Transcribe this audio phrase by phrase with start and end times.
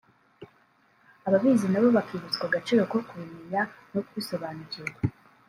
[1.27, 3.61] ababizi nabo bakibutswa agaciro ko kubimenya
[3.93, 4.99] no kubisobanukirwa